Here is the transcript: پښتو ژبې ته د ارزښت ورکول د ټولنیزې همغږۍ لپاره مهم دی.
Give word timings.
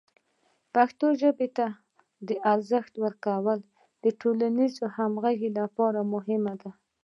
پښتو 0.73 1.05
ژبې 1.21 1.47
ته 1.57 1.65
د 2.27 2.29
ارزښت 2.53 2.93
ورکول 3.05 3.59
د 4.03 4.05
ټولنیزې 4.21 4.85
همغږۍ 4.97 5.49
لپاره 5.59 5.99
مهم 6.13 6.43
دی. 6.61 6.71